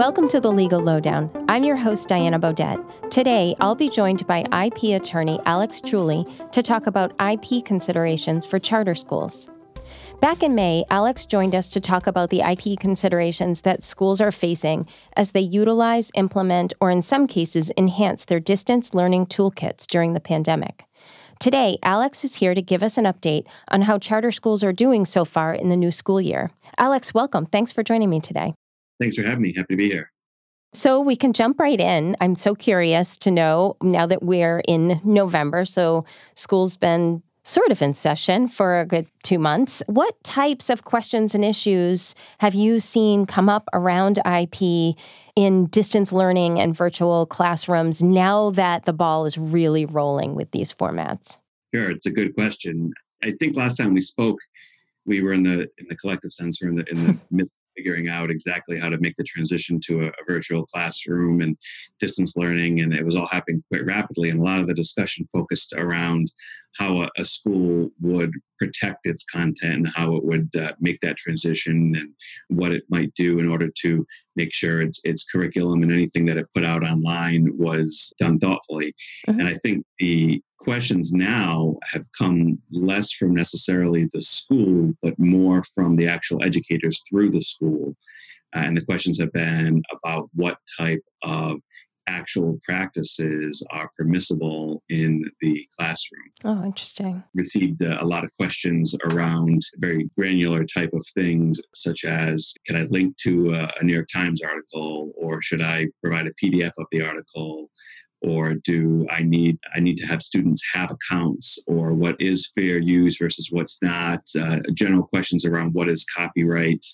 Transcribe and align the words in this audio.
Welcome 0.00 0.28
to 0.28 0.40
the 0.40 0.50
Legal 0.50 0.80
Lowdown. 0.80 1.30
I'm 1.50 1.62
your 1.62 1.76
host, 1.76 2.08
Diana 2.08 2.38
Baudet. 2.40 3.10
Today, 3.10 3.54
I'll 3.60 3.74
be 3.74 3.90
joined 3.90 4.26
by 4.26 4.46
IP 4.64 4.98
attorney 4.98 5.38
Alex 5.44 5.82
Trulli 5.82 6.24
to 6.52 6.62
talk 6.62 6.86
about 6.86 7.12
IP 7.20 7.62
considerations 7.66 8.46
for 8.46 8.58
charter 8.58 8.94
schools. 8.94 9.50
Back 10.22 10.42
in 10.42 10.54
May, 10.54 10.86
Alex 10.88 11.26
joined 11.26 11.54
us 11.54 11.68
to 11.68 11.82
talk 11.82 12.06
about 12.06 12.30
the 12.30 12.40
IP 12.40 12.80
considerations 12.80 13.60
that 13.60 13.84
schools 13.84 14.22
are 14.22 14.32
facing 14.32 14.88
as 15.18 15.32
they 15.32 15.42
utilize, 15.42 16.10
implement, 16.14 16.72
or 16.80 16.90
in 16.90 17.02
some 17.02 17.26
cases, 17.26 17.70
enhance 17.76 18.24
their 18.24 18.40
distance 18.40 18.94
learning 18.94 19.26
toolkits 19.26 19.86
during 19.86 20.14
the 20.14 20.18
pandemic. 20.18 20.86
Today, 21.38 21.76
Alex 21.82 22.24
is 22.24 22.36
here 22.36 22.54
to 22.54 22.62
give 22.62 22.82
us 22.82 22.96
an 22.96 23.04
update 23.04 23.46
on 23.68 23.82
how 23.82 23.98
charter 23.98 24.32
schools 24.32 24.64
are 24.64 24.72
doing 24.72 25.04
so 25.04 25.26
far 25.26 25.52
in 25.52 25.68
the 25.68 25.76
new 25.76 25.90
school 25.90 26.22
year. 26.22 26.50
Alex, 26.78 27.12
welcome. 27.12 27.44
Thanks 27.44 27.70
for 27.70 27.82
joining 27.82 28.08
me 28.08 28.20
today. 28.20 28.54
Thanks 29.00 29.16
for 29.16 29.22
having 29.22 29.42
me. 29.42 29.54
Happy 29.54 29.74
to 29.74 29.76
be 29.76 29.90
here. 29.90 30.12
So 30.72 31.00
we 31.00 31.16
can 31.16 31.32
jump 31.32 31.58
right 31.58 31.80
in. 31.80 32.16
I'm 32.20 32.36
so 32.36 32.54
curious 32.54 33.16
to 33.18 33.30
know 33.30 33.76
now 33.82 34.06
that 34.06 34.22
we're 34.22 34.62
in 34.68 35.00
November, 35.02 35.64
so 35.64 36.04
school's 36.36 36.76
been 36.76 37.22
sort 37.42 37.72
of 37.72 37.82
in 37.82 37.94
session 37.94 38.46
for 38.46 38.78
a 38.78 38.86
good 38.86 39.06
two 39.24 39.38
months. 39.38 39.82
What 39.86 40.22
types 40.22 40.70
of 40.70 40.84
questions 40.84 41.34
and 41.34 41.44
issues 41.44 42.14
have 42.38 42.54
you 42.54 42.78
seen 42.78 43.26
come 43.26 43.48
up 43.48 43.68
around 43.72 44.20
IP 44.30 44.94
in 45.34 45.66
distance 45.66 46.12
learning 46.12 46.60
and 46.60 46.76
virtual 46.76 47.26
classrooms 47.26 48.02
now 48.02 48.50
that 48.50 48.84
the 48.84 48.92
ball 48.92 49.24
is 49.24 49.38
really 49.38 49.86
rolling 49.86 50.34
with 50.34 50.50
these 50.52 50.72
formats? 50.72 51.38
Sure, 51.74 51.90
it's 51.90 52.06
a 52.06 52.10
good 52.10 52.34
question. 52.34 52.92
I 53.22 53.32
think 53.32 53.56
last 53.56 53.76
time 53.76 53.94
we 53.94 54.02
spoke, 54.02 54.38
we 55.06 55.22
were 55.22 55.32
in 55.32 55.44
the 55.44 55.62
in 55.78 55.86
the 55.88 55.96
collective 55.96 56.32
sense, 56.32 56.60
we're 56.60 56.68
in 56.68 56.76
the, 56.76 56.84
in 56.90 57.06
the 57.06 57.18
midst 57.30 57.54
figuring 57.80 58.08
out 58.08 58.30
exactly 58.30 58.78
how 58.78 58.90
to 58.90 58.98
make 58.98 59.14
the 59.16 59.24
transition 59.24 59.80
to 59.80 60.00
a, 60.00 60.06
a, 60.08 60.24
virtual 60.28 60.66
classroom 60.66 61.40
and 61.40 61.56
distance 61.98 62.36
learning. 62.36 62.80
And 62.80 62.92
it 62.92 63.04
was 63.04 63.16
all 63.16 63.26
happening 63.26 63.62
quite 63.70 63.86
rapidly. 63.86 64.28
And 64.28 64.38
a 64.38 64.42
lot 64.42 64.60
of 64.60 64.66
the 64.66 64.74
discussion 64.74 65.24
focused 65.34 65.72
around 65.72 66.30
how 66.78 67.02
a, 67.02 67.08
a 67.16 67.24
school 67.24 67.90
would 68.00 68.32
protect 68.58 69.06
its 69.06 69.24
content 69.24 69.76
and 69.76 69.88
how 69.88 70.14
it 70.14 70.24
would 70.24 70.50
uh, 70.56 70.72
make 70.78 71.00
that 71.00 71.16
transition 71.16 71.94
and 71.96 72.10
what 72.48 72.72
it 72.72 72.84
might 72.90 73.14
do 73.14 73.38
in 73.38 73.48
order 73.48 73.70
to 73.80 74.06
make 74.36 74.52
sure 74.52 74.82
its, 74.82 75.00
its 75.04 75.24
curriculum 75.24 75.82
and 75.82 75.90
anything 75.90 76.26
that 76.26 76.36
it 76.36 76.52
put 76.54 76.64
out 76.64 76.84
online 76.84 77.48
was 77.56 78.12
done 78.18 78.38
thoughtfully. 78.38 78.94
Mm-hmm. 79.26 79.40
And 79.40 79.48
I 79.48 79.56
think 79.62 79.84
the 79.98 80.42
questions 80.60 81.12
now 81.12 81.76
have 81.92 82.06
come 82.16 82.58
less 82.70 83.12
from 83.12 83.34
necessarily 83.34 84.08
the 84.12 84.22
school, 84.22 84.92
but 85.02 85.18
more 85.18 85.62
from 85.62 85.96
the 85.96 86.06
actual 86.06 86.42
educators 86.44 87.02
through 87.08 87.30
the 87.30 87.42
school. 87.42 87.96
Uh, 88.54 88.60
and 88.60 88.76
the 88.76 88.84
questions 88.84 89.18
have 89.18 89.32
been 89.32 89.82
about 89.92 90.28
what 90.34 90.58
type 90.78 91.02
of 91.22 91.58
actual 92.08 92.58
practices 92.64 93.64
are 93.70 93.90
permissible 93.96 94.82
in 94.88 95.22
the 95.40 95.66
classroom. 95.78 96.22
Oh, 96.44 96.64
interesting. 96.64 97.22
Received 97.34 97.82
uh, 97.82 97.98
a 98.00 98.04
lot 98.04 98.24
of 98.24 98.30
questions 98.36 98.96
around 99.04 99.62
very 99.76 100.08
granular 100.16 100.64
type 100.64 100.92
of 100.92 101.06
things, 101.14 101.60
such 101.74 102.04
as 102.04 102.54
can 102.66 102.76
I 102.76 102.82
link 102.90 103.16
to 103.18 103.54
a, 103.54 103.70
a 103.80 103.84
New 103.84 103.94
York 103.94 104.08
Times 104.12 104.42
article, 104.42 105.12
or 105.16 105.40
should 105.40 105.62
I 105.62 105.86
provide 106.02 106.26
a 106.26 106.34
PDF 106.34 106.72
of 106.78 106.86
the 106.90 107.02
article? 107.02 107.70
Or 108.22 108.54
do 108.54 109.06
i 109.10 109.22
need 109.22 109.58
i 109.74 109.80
need 109.80 109.96
to 109.96 110.06
have 110.06 110.22
students 110.22 110.62
have 110.72 110.90
accounts 110.90 111.58
or 111.66 111.92
what 111.92 112.20
is 112.20 112.50
fair 112.54 112.78
use 112.78 113.16
versus 113.18 113.48
what's 113.50 113.80
not? 113.82 114.22
Uh, 114.38 114.58
general 114.74 115.04
questions 115.04 115.44
around 115.44 115.72
what 115.72 115.88
is 115.88 116.04
copyright 116.16 116.84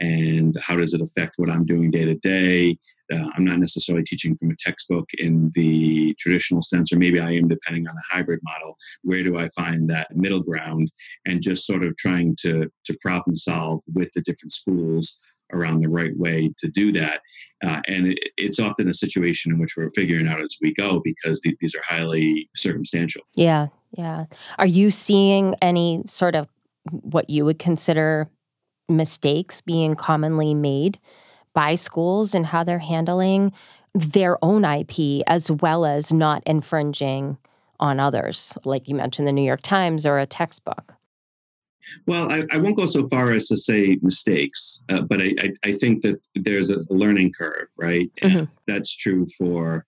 and 0.00 0.56
how 0.60 0.76
does 0.76 0.94
it 0.94 1.00
affect 1.00 1.34
what 1.36 1.50
i'm 1.50 1.64
doing 1.64 1.90
day 1.90 2.04
to 2.04 2.14
day? 2.16 2.78
Uh, 3.12 3.28
i'm 3.34 3.44
not 3.44 3.58
necessarily 3.58 4.04
teaching 4.04 4.36
from 4.36 4.50
a 4.50 4.56
textbook 4.58 5.08
in 5.18 5.50
the 5.54 6.14
traditional 6.18 6.62
sense 6.62 6.92
or 6.92 6.98
maybe 6.98 7.20
i 7.20 7.32
am 7.32 7.48
depending 7.48 7.86
on 7.88 7.94
the 7.94 8.02
hybrid 8.10 8.40
model. 8.42 8.76
Where 9.02 9.22
do 9.22 9.38
i 9.38 9.48
find 9.50 9.88
that 9.90 10.14
middle 10.14 10.42
ground? 10.42 10.90
And 11.26 11.42
just 11.42 11.66
sort 11.66 11.82
of 11.82 11.96
trying 11.96 12.36
to 12.40 12.70
to 12.84 12.96
problem 13.02 13.36
solve 13.36 13.80
with 13.92 14.10
the 14.14 14.20
different 14.22 14.52
schools 14.52 15.18
around 15.52 15.80
the 15.80 15.88
right 15.88 16.16
way 16.16 16.52
to 16.58 16.68
do 16.68 16.92
that. 16.92 17.20
Uh, 17.64 17.80
and 17.88 18.08
it, 18.08 18.18
it's 18.36 18.60
often 18.60 18.88
a 18.88 18.94
situation 18.94 19.52
in 19.52 19.58
which 19.58 19.76
we're 19.76 19.90
figuring 19.94 20.28
out 20.28 20.40
as 20.40 20.56
we 20.60 20.72
go 20.72 21.00
because 21.02 21.40
th- 21.40 21.56
these 21.60 21.74
are 21.74 21.82
highly 21.86 22.48
circumstantial. 22.54 23.22
Yeah, 23.34 23.68
yeah. 23.92 24.26
Are 24.58 24.66
you 24.66 24.90
seeing 24.90 25.54
any 25.60 26.02
sort 26.06 26.34
of 26.34 26.48
what 26.90 27.28
you 27.30 27.44
would 27.44 27.58
consider 27.58 28.28
mistakes 28.88 29.60
being 29.60 29.94
commonly 29.94 30.54
made 30.54 30.98
by 31.52 31.74
schools 31.74 32.34
and 32.34 32.46
how 32.46 32.64
they're 32.64 32.78
handling 32.78 33.52
their 33.94 34.42
own 34.44 34.64
IP 34.64 35.22
as 35.26 35.50
well 35.50 35.84
as 35.84 36.12
not 36.12 36.42
infringing 36.46 37.36
on 37.80 38.00
others, 38.00 38.56
like 38.64 38.88
you 38.88 38.94
mentioned, 38.94 39.26
the 39.26 39.32
New 39.32 39.42
York 39.42 39.62
Times 39.62 40.04
or 40.04 40.18
a 40.18 40.26
textbook? 40.26 40.94
Well, 42.06 42.30
I, 42.30 42.44
I, 42.50 42.58
won't 42.58 42.76
go 42.76 42.86
so 42.86 43.08
far 43.08 43.32
as 43.32 43.48
to 43.48 43.56
say 43.56 43.98
mistakes, 44.02 44.84
uh, 44.88 45.02
but 45.02 45.20
I, 45.20 45.34
I, 45.40 45.52
I, 45.64 45.72
think 45.72 46.02
that 46.02 46.20
there's 46.34 46.70
a 46.70 46.84
learning 46.90 47.32
curve, 47.32 47.68
right? 47.78 48.10
Mm-hmm. 48.22 48.44
that's 48.66 48.94
true 48.94 49.26
for 49.36 49.84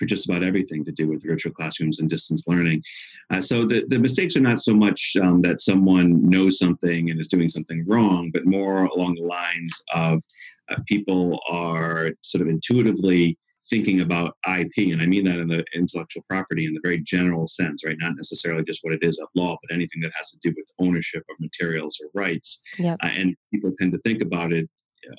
for 0.00 0.06
just 0.06 0.28
about 0.28 0.42
everything 0.42 0.82
to 0.82 0.92
do 0.92 1.06
with 1.06 1.22
virtual 1.22 1.52
classrooms 1.52 2.00
and 2.00 2.08
distance 2.08 2.44
learning. 2.48 2.82
Uh, 3.28 3.42
so 3.42 3.66
the, 3.66 3.84
the 3.88 3.98
mistakes 3.98 4.34
are 4.34 4.40
not 4.40 4.58
so 4.58 4.74
much 4.74 5.14
um, 5.22 5.42
that 5.42 5.60
someone 5.60 6.26
knows 6.28 6.58
something 6.58 7.10
and 7.10 7.20
is 7.20 7.28
doing 7.28 7.50
something 7.50 7.84
wrong, 7.86 8.30
but 8.32 8.46
more 8.46 8.84
along 8.84 9.14
the 9.16 9.22
lines 9.22 9.82
of 9.94 10.22
uh, 10.70 10.76
people 10.86 11.38
are 11.50 12.12
sort 12.22 12.40
of 12.40 12.48
intuitively 12.48 13.36
thinking 13.70 14.00
about 14.00 14.36
IP, 14.46 14.92
and 14.92 15.00
I 15.00 15.06
mean 15.06 15.24
that 15.24 15.38
in 15.38 15.46
the 15.46 15.64
intellectual 15.74 16.22
property 16.28 16.66
in 16.66 16.74
the 16.74 16.80
very 16.82 16.98
general 16.98 17.46
sense, 17.46 17.84
right? 17.84 17.96
Not 17.98 18.16
necessarily 18.16 18.64
just 18.64 18.80
what 18.82 18.92
it 18.92 19.02
is 19.02 19.18
of 19.20 19.28
law, 19.34 19.56
but 19.62 19.74
anything 19.74 20.02
that 20.02 20.12
has 20.16 20.30
to 20.32 20.38
do 20.42 20.52
with 20.56 20.66
ownership 20.78 21.22
of 21.30 21.36
materials 21.38 21.98
or 22.02 22.10
rights. 22.12 22.60
Yep. 22.78 22.98
Uh, 23.02 23.06
and 23.06 23.36
people 23.52 23.72
tend 23.78 23.92
to 23.92 24.00
think 24.00 24.20
about 24.20 24.52
it 24.52 24.68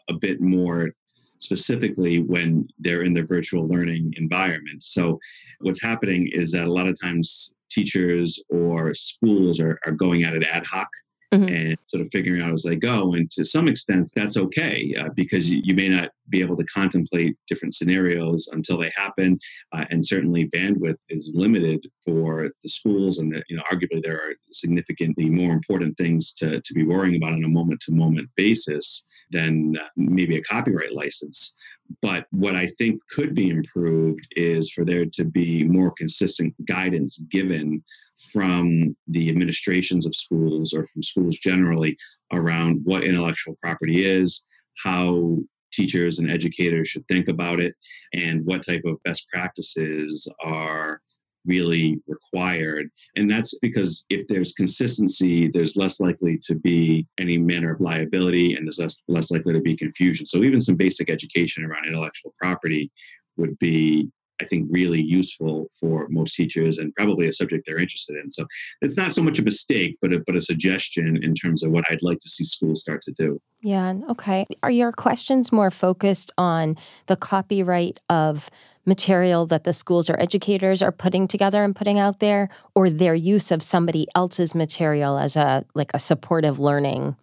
a 0.09 0.13
bit 0.13 0.41
more 0.41 0.91
specifically 1.40 2.19
when 2.19 2.67
they're 2.78 3.01
in 3.01 3.13
their 3.13 3.25
virtual 3.25 3.67
learning 3.67 4.13
environment. 4.17 4.84
So, 4.84 5.19
what's 5.61 5.81
happening 5.81 6.29
is 6.31 6.51
that 6.51 6.67
a 6.67 6.72
lot 6.72 6.88
of 6.88 7.00
times 7.01 7.53
teachers 7.69 8.41
or 8.50 8.94
schools 8.94 9.59
are, 9.59 9.79
are 9.85 9.94
going 9.94 10.23
at 10.23 10.35
it 10.35 10.44
ad 10.44 10.66
hoc 10.66 10.90
mm-hmm. 11.33 11.53
and 11.53 11.77
sort 11.85 12.01
of 12.01 12.09
figuring 12.11 12.41
out 12.41 12.53
as 12.53 12.63
they 12.63 12.75
go. 12.75 13.13
And 13.13 13.29
to 13.31 13.45
some 13.45 13.67
extent, 13.67 14.11
that's 14.15 14.37
okay 14.37 14.93
uh, 14.99 15.09
because 15.15 15.49
you, 15.49 15.61
you, 15.63 15.73
may 15.73 15.89
not 15.89 16.11
be 16.29 16.41
able 16.41 16.55
to 16.57 16.65
contemplate 16.65 17.37
different 17.47 17.73
scenarios 17.73 18.49
until 18.51 18.77
they 18.77 18.91
happen. 18.95 19.39
Uh, 19.73 19.85
and 19.89 20.05
certainly, 20.05 20.49
bandwidth 20.49 20.97
is 21.09 21.31
limited 21.33 21.85
for 22.05 22.49
the 22.63 22.69
schools, 22.69 23.17
and 23.17 23.43
you 23.49 23.55
know, 23.55 23.63
arguably 23.71 24.01
there 24.01 24.17
are 24.17 24.33
significantly 24.51 25.29
more 25.29 25.53
important 25.53 25.97
things 25.97 26.33
to, 26.33 26.61
to 26.61 26.73
be 26.73 26.83
worrying 26.83 27.15
about 27.15 27.33
on 27.33 27.43
a 27.43 27.49
moment 27.49 27.81
to 27.81 27.91
moment 27.91 28.29
basis 28.35 29.03
than 29.31 29.77
uh, 29.77 29.87
maybe 29.95 30.35
a 30.35 30.41
copyright 30.41 30.93
license. 30.93 31.53
But 32.01 32.25
what 32.31 32.55
I 32.55 32.67
think 32.77 33.01
could 33.09 33.33
be 33.33 33.49
improved 33.49 34.27
is 34.31 34.71
for 34.71 34.85
there 34.85 35.05
to 35.05 35.25
be 35.25 35.63
more 35.63 35.91
consistent 35.91 36.53
guidance 36.65 37.21
given 37.29 37.83
from 38.31 38.95
the 39.07 39.29
administrations 39.29 40.05
of 40.05 40.15
schools 40.15 40.73
or 40.73 40.85
from 40.85 41.03
schools 41.03 41.37
generally 41.37 41.97
around 42.31 42.81
what 42.83 43.03
intellectual 43.03 43.55
property 43.61 44.05
is, 44.05 44.45
how 44.83 45.37
teachers 45.73 46.19
and 46.19 46.29
educators 46.29 46.89
should 46.89 47.07
think 47.07 47.27
about 47.27 47.59
it, 47.59 47.75
and 48.13 48.45
what 48.45 48.65
type 48.65 48.83
of 48.85 49.01
best 49.03 49.27
practices 49.29 50.27
are 50.43 51.01
really 51.45 51.99
required. 52.07 52.89
And 53.15 53.29
that's 53.29 53.57
because 53.59 54.05
if 54.09 54.27
there's 54.27 54.53
consistency, 54.53 55.47
there's 55.47 55.75
less 55.75 55.99
likely 55.99 56.40
to 56.43 56.55
be 56.55 57.07
any 57.17 57.37
manner 57.37 57.73
of 57.73 57.81
liability 57.81 58.53
and 58.53 58.67
there's 58.67 58.79
less, 58.79 59.03
less 59.07 59.31
likely 59.31 59.53
to 59.53 59.59
be 59.59 59.75
confusion. 59.75 60.28
So 60.28 60.43
even 60.43 60.61
some 60.61 60.75
basic 60.75 61.09
education 61.09 61.63
around 61.63 61.87
intellectual 61.87 62.34
property 62.40 62.91
would 63.37 63.57
be 63.57 64.11
I 64.41 64.46
think, 64.46 64.67
really 64.72 65.02
useful 65.02 65.67
for 65.79 66.08
most 66.09 66.35
teachers 66.35 66.78
and 66.79 66.93
probably 66.96 67.28
a 67.28 67.34
subject 67.34 67.66
they're 67.66 67.78
interested 67.78 68.16
in. 68.22 68.32
So 68.32 68.46
it's 68.82 68.97
not 68.97 69.14
so 69.14 69.22
much 69.22 69.38
a 69.40 69.43
mistake, 69.43 69.97
but 70.02 70.11
a, 70.11 70.20
but 70.26 70.35
a 70.35 70.41
suggestion 70.41 71.23
in 71.23 71.35
terms 71.35 71.64
of 71.64 71.72
what 71.72 71.85
I'd 71.90 72.02
like 72.02 72.20
to 72.20 72.29
see 72.29 72.43
schools 72.43 72.82
start 72.82 73.02
to 73.03 73.11
do. 73.11 73.40
Yeah. 73.61 73.93
Okay. 74.09 74.46
Are 74.64 74.72
your 74.72 74.91
questions 74.91 75.52
more 75.52 75.70
focused 75.70 76.32
on 76.38 76.76
the 77.05 77.16
copyright 77.16 77.99
of 78.09 78.49
material 78.85 79.46
that 79.46 79.64
the 79.64 79.73
schools 79.73 80.09
or 80.09 80.20
educators 80.20 80.82
are 80.82 80.91
putting 80.91 81.28
together 81.28 81.64
and 81.64 81.76
putting 81.76 81.99
out 81.99 82.20
there, 82.20 82.49
or 82.73 82.90
their 82.90 83.14
use 83.14 83.52
of 83.52 83.61
somebody 83.61 84.08
else's 84.16 84.55
material 84.55 85.20
as 85.20 85.37
a 85.37 85.64
like 85.76 85.91
a 85.94 85.99
supportive 85.99 86.59
learning 86.59 87.16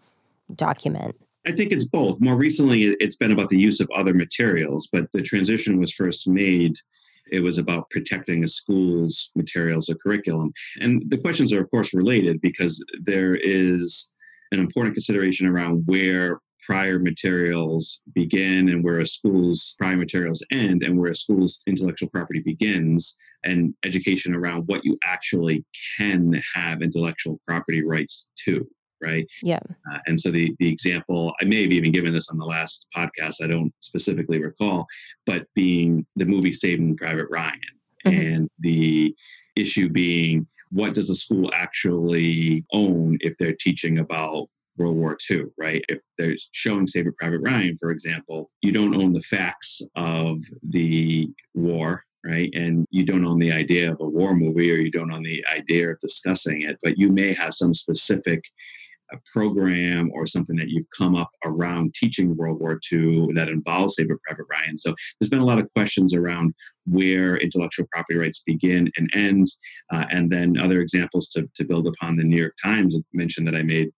document? 0.55 1.17
I 1.47 1.53
think 1.53 1.73
it's 1.73 1.85
both. 1.85 2.21
More 2.21 2.37
recently, 2.37 2.85
it's 3.00 3.17
been 3.17 3.32
about 3.32 3.49
the 3.49 3.59
use 3.59 3.81
of 3.81 3.91
other 3.94 4.14
materials, 4.14 4.88
but 4.93 5.11
the 5.12 5.23
transition 5.23 5.81
was 5.81 5.93
first 5.93 6.29
made 6.29 6.76
it 7.30 7.40
was 7.40 7.58
about 7.58 7.90
protecting 7.90 8.44
a 8.44 8.48
school's 8.48 9.30
materials 9.34 9.88
or 9.88 9.94
curriculum. 9.94 10.52
And 10.80 11.02
the 11.08 11.19
questions 11.19 11.52
are, 11.52 11.62
of 11.62 11.70
course, 11.70 11.94
related 11.94 12.40
because 12.40 12.84
there 13.00 13.34
is 13.34 14.08
an 14.52 14.60
important 14.60 14.94
consideration 14.94 15.46
around 15.46 15.84
where 15.86 16.40
prior 16.66 16.98
materials 16.98 18.00
begin 18.14 18.69
and 18.69 18.82
where 18.82 18.98
a 18.98 19.06
school's 19.06 19.75
prior 19.78 19.96
materials 19.96 20.44
end 20.50 20.82
and 20.82 20.98
where 20.98 21.10
a 21.10 21.16
school's 21.16 21.60
intellectual 21.66 22.08
property 22.08 22.40
begins 22.40 23.16
and 23.44 23.75
education 23.84 24.34
around 24.34 24.64
what 24.66 24.84
you 24.84 24.96
actually 25.04 25.64
can 25.96 26.40
have 26.54 26.82
intellectual 26.82 27.40
property 27.46 27.84
rights 27.84 28.28
to 28.44 28.69
right 29.03 29.27
yeah 29.43 29.61
uh, 29.93 29.99
and 30.06 30.21
so 30.21 30.31
the 30.31 30.55
the 30.59 30.69
example 30.69 31.33
i 31.41 31.45
may 31.45 31.62
have 31.62 31.73
even 31.73 31.93
given 31.93 32.12
this 32.12 32.29
on 32.29 32.39
the 32.39 32.45
last 32.45 32.87
podcast 32.97 33.43
i 33.43 33.47
don't 33.47 33.73
specifically 33.81 34.41
recall 34.41 34.87
but 35.27 35.47
being 35.55 36.06
the 36.17 36.27
movie 36.27 36.53
saving 36.53 36.97
private 36.97 37.27
ryan 37.31 37.61
mm-hmm. 38.06 38.21
and 38.21 38.50
the 38.59 39.15
issue 39.56 39.89
being 39.89 40.47
what 40.71 40.95
does 40.95 41.11
a 41.11 41.15
school 41.15 41.50
actually 41.55 42.65
own 42.73 43.19
if 43.21 43.37
they're 43.39 43.56
teaching 43.59 43.99
about 43.99 44.49
World 44.79 44.97
War 44.97 45.19
II, 45.31 45.47
right? 45.59 45.85
If 45.89 46.00
they're 46.17 46.37
showing 46.53 46.87
Saving 46.87 47.12
Private 47.19 47.41
Ryan, 47.41 47.77
for 47.77 47.91
example, 47.91 48.49
you 48.62 48.73
don't 48.73 48.95
own 48.95 49.12
the 49.12 49.23
facts 49.23 49.83
of 49.97 50.39
the 50.62 51.29
war, 51.55 52.05
right? 52.25 52.50
And 52.55 52.87
you 52.91 53.05
don't 53.05 53.27
own 53.27 53.39
the 53.39 53.53
idea 53.53 53.93
of 53.93 54.00
a 54.00 54.09
war 54.09 54.35
movie 54.35 54.71
or 54.71 54.77
you 54.77 54.91
don't 54.91 55.12
own 55.12 55.25
the 55.25 55.45
idea 55.53 55.91
of 55.91 55.99
discussing 55.99 56.62
it, 56.62 56.79
but 56.83 56.99
you 56.99 57.11
may 57.11 57.33
have 57.35 57.55
some 57.55 57.75
specific 57.75 58.45
a 59.12 59.19
program 59.32 60.10
or 60.12 60.26
something 60.26 60.56
that 60.56 60.69
you've 60.69 60.88
come 60.96 61.14
up 61.14 61.31
around 61.44 61.94
teaching 61.94 62.37
World 62.37 62.60
War 62.60 62.78
II 62.93 63.28
that 63.34 63.49
involves 63.49 63.96
Saving 63.96 64.19
Private 64.26 64.46
Ryan. 64.50 64.78
So 64.78 64.94
there's 65.19 65.31
been 65.31 65.40
a 65.40 65.46
lot 65.46 65.58
of 65.58 65.72
questions 65.72 66.14
around 66.14 66.55
where 66.87 67.37
intellectual 67.37 67.87
property 67.93 68.19
rights 68.19 68.43
begin 68.44 68.90
and 68.96 69.10
end, 69.14 69.46
uh, 69.93 70.06
and 70.10 70.31
then 70.31 70.58
other 70.58 70.81
examples 70.81 71.28
to, 71.31 71.49
to 71.55 71.64
build 71.64 71.87
upon 71.87 72.16
the 72.16 72.25
New 72.25 72.37
York 72.37 72.55
Times 72.62 72.96
mention 73.12 73.44
that 73.44 73.55
I 73.55 73.62
made. 73.62 73.90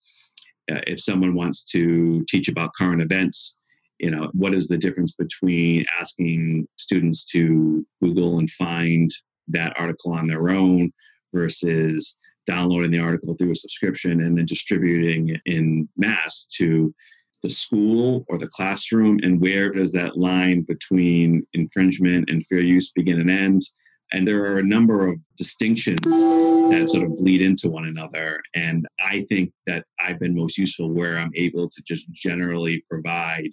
Uh, 0.70 0.80
if 0.86 1.00
someone 1.00 1.34
wants 1.34 1.64
to 1.72 2.24
teach 2.28 2.48
about 2.48 2.74
current 2.74 3.02
events, 3.02 3.56
you 3.98 4.10
know, 4.10 4.30
what 4.32 4.54
is 4.54 4.68
the 4.68 4.78
difference 4.78 5.12
between 5.12 5.84
asking 5.98 6.66
students 6.76 7.24
to 7.26 7.86
Google 8.02 8.38
and 8.38 8.50
find 8.50 9.10
that 9.48 9.78
article 9.78 10.12
on 10.12 10.26
their 10.26 10.48
own 10.48 10.92
versus 11.34 12.16
downloading 12.46 12.90
the 12.90 12.98
article 12.98 13.34
through 13.34 13.52
a 13.52 13.56
subscription 13.56 14.22
and 14.22 14.36
then 14.36 14.46
distributing 14.46 15.36
in 15.46 15.88
mass 15.96 16.46
to 16.56 16.94
the 17.42 17.50
school 17.50 18.24
or 18.28 18.38
the 18.38 18.48
classroom? 18.48 19.20
And 19.22 19.40
where 19.40 19.70
does 19.70 19.92
that 19.92 20.18
line 20.18 20.62
between 20.62 21.46
infringement 21.52 22.30
and 22.30 22.46
fair 22.46 22.60
use 22.60 22.90
begin 22.90 23.20
and 23.20 23.30
end? 23.30 23.62
And 24.12 24.26
there 24.26 24.44
are 24.44 24.58
a 24.58 24.64
number 24.64 25.08
of 25.08 25.18
distinctions 25.36 26.00
that 26.02 26.88
sort 26.88 27.06
of 27.06 27.16
bleed 27.16 27.42
into 27.42 27.70
one 27.70 27.86
another. 27.86 28.40
And 28.54 28.86
i 29.04 29.24
think 29.28 29.52
that 29.66 29.84
i've 30.00 30.18
been 30.18 30.34
most 30.34 30.58
useful 30.58 30.92
where 30.92 31.18
i'm 31.18 31.32
able 31.34 31.68
to 31.68 31.82
just 31.82 32.10
generally 32.10 32.82
provide 32.88 33.50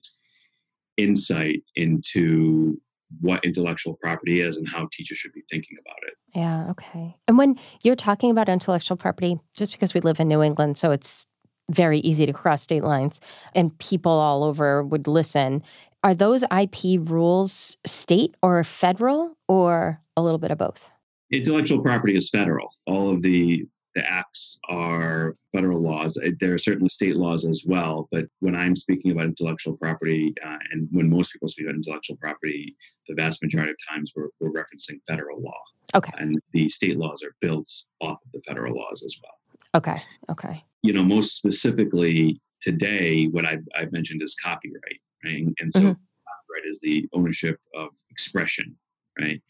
insight 0.97 1.61
into 1.75 2.79
what 3.21 3.43
intellectual 3.45 3.97
property 4.01 4.41
is 4.41 4.57
and 4.57 4.67
how 4.67 4.87
teachers 4.91 5.17
should 5.17 5.33
be 5.33 5.43
thinking 5.49 5.77
about 5.79 5.97
it. 6.07 6.13
Yeah, 6.35 6.69
okay. 6.71 7.15
And 7.27 7.37
when 7.37 7.57
you're 7.81 7.95
talking 7.95 8.31
about 8.31 8.49
intellectual 8.49 8.97
property, 8.97 9.39
just 9.55 9.71
because 9.71 9.93
we 9.93 10.01
live 10.01 10.19
in 10.19 10.27
New 10.27 10.41
England, 10.41 10.77
so 10.77 10.91
it's 10.91 11.27
very 11.71 11.99
easy 11.99 12.25
to 12.25 12.33
cross 12.33 12.61
state 12.61 12.83
lines 12.83 13.19
and 13.53 13.77
people 13.79 14.11
all 14.11 14.43
over 14.43 14.83
would 14.83 15.07
listen, 15.07 15.63
are 16.03 16.13
those 16.13 16.43
IP 16.43 16.99
rules 16.99 17.77
state 17.85 18.35
or 18.41 18.63
federal 18.63 19.37
or 19.47 20.01
a 20.15 20.21
little 20.21 20.37
bit 20.37 20.51
of 20.51 20.57
both? 20.57 20.89
Intellectual 21.31 21.81
property 21.81 22.15
is 22.15 22.29
federal. 22.29 22.69
All 22.85 23.09
of 23.09 23.21
the 23.21 23.65
the 23.97 24.07
acts 24.07 24.59
are 24.69 25.33
federal 25.51 25.81
laws. 25.81 26.17
Uh, 26.17 26.29
there 26.39 26.53
are 26.53 26.59
certainly 26.59 26.87
state 26.87 27.15
laws 27.15 27.45
as 27.45 27.63
well, 27.65 28.07
but 28.11 28.25
when 28.41 28.55
I'm 28.55 28.75
speaking 28.75 29.09
about 29.11 29.25
intellectual 29.25 29.75
property, 29.75 30.35
uh, 30.45 30.59
and 30.71 30.87
when 30.91 31.09
most 31.09 31.33
people 31.33 31.47
speak 31.47 31.65
about 31.65 31.77
intellectual 31.77 32.15
property, 32.17 32.75
the 33.07 33.15
vast 33.15 33.41
majority 33.41 33.71
of 33.71 33.77
times 33.89 34.13
we're, 34.15 34.29
we're 34.39 34.51
referencing 34.51 34.99
federal 35.07 35.41
law. 35.41 35.59
Okay. 35.95 36.11
And 36.19 36.39
the 36.51 36.69
state 36.69 36.97
laws 36.99 37.23
are 37.23 37.33
built 37.41 37.67
off 37.99 38.19
of 38.23 38.31
the 38.33 38.41
federal 38.41 38.75
laws 38.75 39.01
as 39.03 39.17
well. 39.23 39.33
Okay. 39.75 39.99
Okay. 40.29 40.63
You 40.83 40.93
know, 40.93 41.03
most 41.03 41.35
specifically 41.35 42.39
today, 42.61 43.25
what 43.25 43.47
I've, 43.47 43.65
I've 43.75 43.91
mentioned 43.91 44.21
is 44.21 44.35
copyright, 44.35 45.01
right? 45.25 45.43
And 45.59 45.73
so 45.73 45.79
mm-hmm. 45.79 45.87
copyright 45.87 46.69
is 46.69 46.79
the 46.83 47.09
ownership 47.13 47.59
of 47.73 47.89
expression, 48.11 48.77
right? 49.19 49.41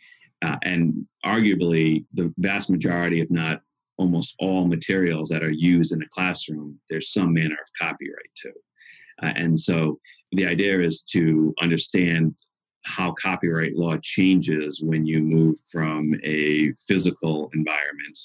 Uh, 0.41 0.55
and 0.61 1.05
arguably, 1.25 2.05
the 2.13 2.33
vast 2.37 2.69
majority, 2.69 3.19
if 3.19 3.29
not 3.29 3.61
almost 3.97 4.35
all 4.39 4.67
materials 4.67 5.29
that 5.29 5.43
are 5.43 5.51
used 5.51 5.93
in 5.93 6.01
a 6.01 6.09
classroom, 6.09 6.79
there's 6.89 7.11
some 7.11 7.33
manner 7.33 7.55
of 7.55 7.67
copyright 7.79 8.33
to. 8.37 8.51
Uh, 9.23 9.33
and 9.35 9.59
so 9.59 9.99
the 10.31 10.45
idea 10.45 10.79
is 10.79 11.03
to 11.03 11.53
understand 11.61 12.35
how 12.85 13.13
copyright 13.21 13.75
law 13.75 13.97
changes 14.01 14.81
when 14.81 15.05
you 15.05 15.19
move 15.19 15.55
from 15.69 16.13
a 16.23 16.71
physical 16.87 17.49
environment, 17.53 18.17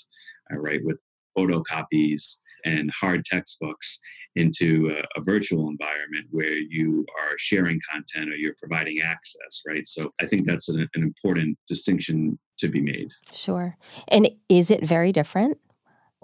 uh, 0.53 0.59
right, 0.59 0.81
with 0.85 0.99
photocopies 1.37 2.39
and 2.65 2.91
hard 2.93 3.25
textbooks 3.25 3.99
into 4.37 4.97
a, 4.97 5.19
a, 5.19 5.23
virtual 5.25 5.69
environment 5.69 6.27
where 6.31 6.55
you 6.55 7.05
are 7.21 7.37
sharing 7.39 7.79
content 7.91 8.31
or 8.31 8.37
you're 8.37 8.55
providing 8.59 9.01
access, 9.01 9.63
right? 9.67 9.87
So 9.87 10.11
I 10.21 10.27
think 10.27 10.47
that's 10.47 10.69
an, 10.69 10.89
an 10.95 11.03
important 11.03 11.59
distinction 11.67 12.39
to 12.59 12.69
be 12.69 12.81
made. 12.81 13.13
Sure. 13.33 13.77
And 14.09 14.31
is 14.49 14.71
it 14.71 14.85
very 14.85 15.13
different 15.13 15.59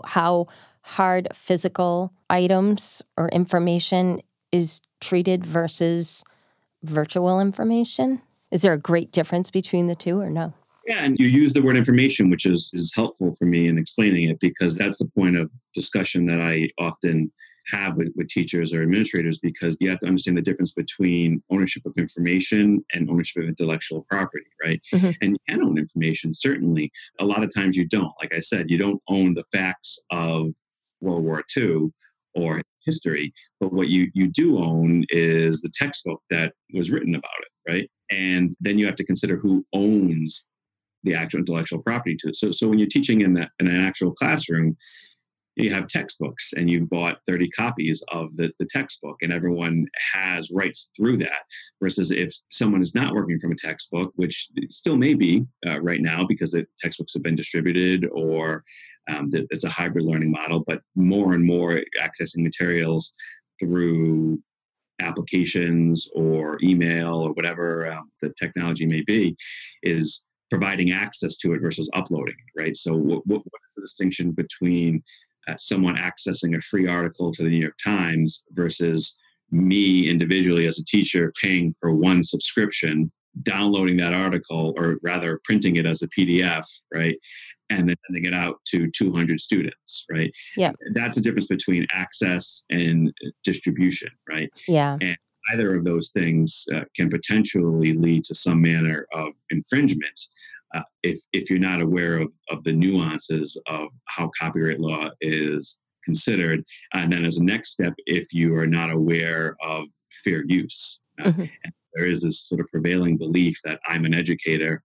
how 0.05 0.47
hard 0.83 1.29
physical 1.35 2.13
items 2.31 3.03
or 3.17 3.29
information 3.29 4.23
is 4.53 4.81
treated 5.01 5.45
versus 5.45 6.25
virtual 6.83 7.41
information? 7.41 8.23
Is 8.51 8.63
there 8.63 8.73
a 8.73 8.79
great 8.79 9.13
difference 9.13 9.51
between 9.51 9.89
the 9.89 9.95
two 9.95 10.21
or 10.21 10.31
no? 10.31 10.55
Yeah, 10.87 11.05
and 11.05 11.19
you 11.19 11.27
use 11.27 11.53
the 11.53 11.61
word 11.61 11.77
information, 11.77 12.31
which 12.31 12.47
is, 12.47 12.71
is 12.73 12.95
helpful 12.95 13.35
for 13.35 13.45
me 13.45 13.69
in 13.69 13.77
explaining 13.77 14.31
it 14.31 14.41
because 14.41 14.75
that's 14.75 14.99
the 14.99 15.11
point 15.15 15.37
of 15.37 15.51
discussion 15.75 16.25
that 16.27 16.41
I 16.41 16.71
often 16.79 17.31
have 17.69 17.97
with, 17.97 18.09
with 18.17 18.29
teachers 18.29 18.73
or 18.73 18.83
administrators 18.83 19.39
because 19.39 19.77
you 19.81 19.89
have 19.91 19.99
to 20.01 20.07
understand 20.07 20.37
the 20.37 20.43
difference 20.43 20.73
between 20.73 21.43
ownership 21.51 21.85
of 21.87 21.95
information 21.97 22.85
and 22.93 23.11
ownership 23.11 23.43
of 23.43 23.49
intellectual 23.49 24.07
property, 24.11 24.47
right? 24.65 24.81
Mm-hmm. 24.93 25.11
And 25.21 25.33
you 25.33 25.39
can 25.49 25.63
own 25.63 25.79
information, 25.79 26.33
certainly. 26.33 26.91
A 27.21 27.25
lot 27.25 27.43
of 27.43 27.53
times 27.55 27.77
you 27.77 27.87
don't. 27.87 28.13
Like 28.21 28.35
I 28.35 28.41
said, 28.41 28.71
you 28.71 28.79
don't 28.79 29.03
own 29.09 29.35
the 29.35 29.45
facts 29.53 29.99
of 30.11 30.49
World 31.01 31.25
War 31.25 31.45
II 31.57 31.89
or 32.35 32.63
history, 32.85 33.33
but 33.61 33.73
what 33.73 33.89
you, 33.89 34.11
you 34.15 34.29
do 34.29 34.59
own 34.59 35.05
is 35.11 35.61
the 35.61 35.71
textbook 35.75 36.23
that 36.31 36.55
was 36.73 36.91
written 36.91 37.15
about 37.15 37.31
it, 37.41 37.71
right? 37.71 37.91
And 38.11 38.53
then 38.61 38.79
you 38.79 38.87
have 38.87 38.97
to 38.97 39.05
consider 39.05 39.37
who 39.37 39.65
owns 39.73 40.49
the 41.05 41.15
actual 41.15 41.41
intellectual 41.41 41.83
property 41.83 42.17
to 42.17 42.29
it. 42.29 42.37
So, 42.37 42.51
so 42.51 42.69
when 42.69 42.79
you're 42.79 42.89
teaching 42.89 43.21
in, 43.21 43.35
that, 43.35 43.51
in 43.61 43.69
an 43.69 43.85
actual 43.85 44.13
classroom, 44.13 44.77
you 45.59 45.73
have 45.73 45.89
textbooks 45.89 46.53
and 46.53 46.71
you 46.71 46.87
bought 46.87 47.19
30 47.27 47.51
copies 47.51 48.03
of 48.13 48.37
the, 48.37 48.53
the 48.59 48.67
textbook 48.67 49.17
and 49.23 49.33
everyone 49.33 49.87
has 50.13 50.51
rights 50.51 50.91
through 50.97 51.17
that 51.17 51.43
versus 51.83 52.11
if 52.11 52.33
someone 52.51 52.83
is 52.83 52.95
not 52.95 53.15
working 53.15 53.39
from 53.39 53.53
a 53.53 53.57
textbook 53.57 54.13
which 54.17 54.49
still 54.71 54.97
may 54.97 55.15
be 55.15 55.45
uh, 55.67 55.81
right 55.81 56.01
now 56.01 56.25
because 56.25 56.53
the 56.53 56.67
textbooks 56.79 57.15
have 57.15 57.23
been 57.23 57.37
distributed 57.37 58.09
or 58.13 58.65
um, 59.09 59.31
it's 59.33 59.65
a 59.65 59.71
hybrid 59.71 60.05
learning 60.05 60.31
model 60.31 60.63
but 60.67 60.83
more 60.95 61.35
and 61.35 61.45
more 61.45 61.81
accessing 62.01 62.43
materials 62.43 63.15
through 63.59 64.41
applications 65.01 66.09
or 66.15 66.59
email 66.63 67.15
or 67.15 67.33
whatever 67.33 67.91
um, 67.91 68.11
the 68.21 68.33
technology 68.39 68.87
may 68.87 69.03
be 69.03 69.37
is 69.83 70.25
providing 70.51 70.93
access 70.93 71.37
to 71.37 71.53
it 71.53 71.61
versus 71.61 71.91
uploading 71.93 72.37
right? 72.59 72.77
So 72.77 72.95
what, 72.95 73.27
what 73.27 73.41
is 73.41 73.75
the 73.77 73.83
distinction 73.83 74.33
between 74.33 75.03
someone 75.57 75.97
accessing 75.97 76.57
a 76.57 76.61
free 76.61 76.87
article 76.87 77.33
to 77.33 77.43
the 77.43 77.49
New 77.49 77.59
York 77.59 77.79
Times 77.83 78.45
versus 78.51 79.17
me 79.51 80.09
individually 80.09 80.67
as 80.67 80.79
a 80.79 80.85
teacher 80.85 81.33
paying 81.41 81.75
for 81.81 81.95
one 81.95 82.23
subscription, 82.23 83.11
downloading 83.43 83.97
that 83.99 84.15
article, 84.15 84.75
or 84.77 84.99
rather 85.03 85.41
printing 85.45 85.77
it 85.77 85.87
as 85.87 86.03
a 86.03 86.09
PDF, 86.09 86.65
right? 86.93 87.17
And 87.71 87.89
then 87.89 87.97
sending 88.07 88.25
it 88.25 88.35
out 88.35 88.57
to 88.69 88.91
200 88.91 89.41
students, 89.41 90.05
right? 90.11 90.33
Yeah. 90.57 90.73
That's 90.95 91.17
a 91.17 91.23
difference 91.23 91.47
between 91.47 91.87
access 91.93 92.65
and 92.71 93.13
distribution, 93.45 94.11
right? 94.29 94.51
Yeah. 94.67 94.97
And 95.01 95.17
either 95.53 95.75
of 95.75 95.85
those 95.85 96.11
things 96.11 96.65
uh, 96.75 96.85
can 96.95 97.09
potentially 97.09 97.95
lead 97.95 98.25
to 98.25 98.35
some 98.35 98.61
manner 98.61 99.07
of 99.13 99.33
infringement 99.51 100.19
uh, 100.75 100.83
if 101.03 101.19
if 101.33 101.51
you're 101.51 101.59
not 101.59 101.81
aware 101.81 102.19
of, 102.19 102.29
of 102.51 102.65
the 102.65 102.73
nuances 102.73 103.57
of 103.67 103.89
how 104.07 104.31
copyright 104.39 104.81
law 104.81 105.09
is 105.21 105.79
considered 106.05 106.63
and 106.95 107.13
then 107.13 107.25
as 107.25 107.39
a 107.39 107.45
next 107.45 107.71
step 107.71 107.95
if 108.07 108.33
you 108.33 108.55
are 108.55 108.67
not 108.67 108.91
aware 108.91 109.57
of 109.63 109.85
fair 110.25 110.45
use 110.47 111.01
uh, 111.21 111.29
mm-hmm. 111.31 111.45
there 111.95 112.07
is 112.07 112.23
this 112.23 112.41
sort 112.41 112.61
of 112.61 112.67
prevailing 112.69 113.17
belief 113.17 113.59
that 113.65 113.81
i'm 113.87 114.05
an 114.05 114.15
educator 114.15 114.83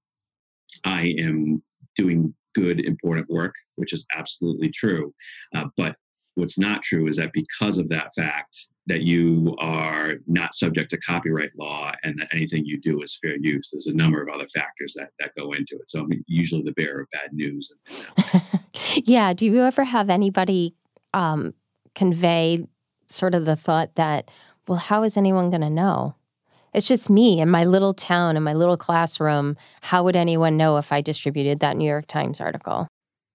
i 0.83 1.15
am 1.17 1.63
doing 1.95 2.33
good 2.55 2.79
important 2.85 3.29
work 3.29 3.55
which 3.75 3.93
is 3.93 4.05
absolutely 4.15 4.69
true 4.69 5.13
uh, 5.55 5.65
but 5.77 5.95
What's 6.35 6.57
not 6.57 6.83
true 6.83 7.07
is 7.07 7.17
that 7.17 7.31
because 7.33 7.77
of 7.77 7.89
that 7.89 8.13
fact, 8.15 8.67
that 8.87 9.03
you 9.03 9.55
are 9.59 10.15
not 10.27 10.55
subject 10.55 10.89
to 10.89 10.97
copyright 10.97 11.51
law 11.57 11.91
and 12.03 12.19
that 12.19 12.33
anything 12.33 12.65
you 12.65 12.79
do 12.79 13.01
is 13.01 13.17
fair 13.21 13.37
use. 13.39 13.69
There's 13.71 13.87
a 13.87 13.95
number 13.95 14.21
of 14.21 14.27
other 14.29 14.47
factors 14.53 14.93
that, 14.97 15.11
that 15.19 15.35
go 15.35 15.51
into 15.53 15.75
it. 15.75 15.89
So 15.89 16.01
I'm 16.01 16.23
usually 16.27 16.63
the 16.63 16.73
bearer 16.73 17.01
of 17.01 17.07
bad 17.11 17.31
news. 17.31 17.71
yeah. 19.05 19.33
Do 19.33 19.45
you 19.45 19.61
ever 19.61 19.85
have 19.85 20.09
anybody 20.09 20.75
um, 21.13 21.53
convey 21.95 22.67
sort 23.07 23.35
of 23.35 23.45
the 23.45 23.55
thought 23.55 23.95
that, 23.95 24.29
well, 24.67 24.79
how 24.79 25.03
is 25.03 25.15
anyone 25.15 25.49
going 25.49 25.61
to 25.61 25.69
know? 25.69 26.15
It's 26.73 26.87
just 26.87 27.09
me 27.09 27.39
in 27.39 27.49
my 27.49 27.63
little 27.65 27.93
town, 27.93 28.35
in 28.35 28.43
my 28.43 28.53
little 28.53 28.77
classroom. 28.77 29.55
How 29.81 30.03
would 30.03 30.15
anyone 30.15 30.57
know 30.57 30.77
if 30.77 30.91
I 30.91 31.01
distributed 31.01 31.59
that 31.59 31.77
New 31.77 31.87
York 31.87 32.07
Times 32.07 32.41
article? 32.41 32.87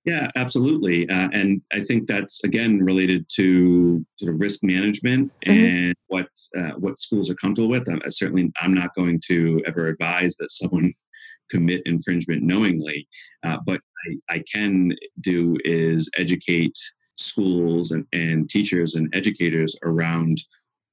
Yeah, 0.08 0.30
absolutely. 0.36 1.08
Uh, 1.08 1.28
and 1.34 1.60
I 1.70 1.80
think 1.80 2.08
that's 2.08 2.42
again 2.42 2.82
related 2.82 3.26
to 3.36 4.04
sort 4.18 4.32
of 4.32 4.40
risk 4.40 4.60
management 4.62 5.30
mm-hmm. 5.44 5.64
and 5.64 5.94
what 6.06 6.28
uh, 6.56 6.72
what 6.78 6.98
schools 6.98 7.28
are 7.30 7.34
comfortable 7.34 7.68
with. 7.68 7.86
I, 7.88 8.08
certainly, 8.08 8.50
I'm 8.58 8.72
not 8.72 8.94
going 8.94 9.20
to 9.26 9.62
ever 9.66 9.88
advise 9.88 10.36
that 10.36 10.50
someone 10.50 10.94
commit 11.50 11.82
infringement 11.84 12.42
knowingly, 12.42 13.06
uh, 13.42 13.58
but 13.66 13.80
I, 14.06 14.34
I, 14.34 14.44
can 14.52 14.92
do 15.20 15.56
is 15.64 16.10
educate 16.18 16.76
schools 17.16 17.90
and, 17.90 18.04
and 18.12 18.50
teachers 18.50 18.94
and 18.94 19.08
educators 19.14 19.74
around 19.82 20.38